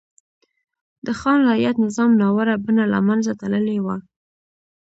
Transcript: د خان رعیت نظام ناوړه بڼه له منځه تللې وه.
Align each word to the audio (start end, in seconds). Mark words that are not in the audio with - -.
د 1.05 1.07
خان 1.19 1.39
رعیت 1.49 1.75
نظام 1.85 2.11
ناوړه 2.21 2.55
بڼه 2.65 2.85
له 2.93 2.99
منځه 3.07 3.31
تللې 3.39 3.77
وه. 3.85 3.95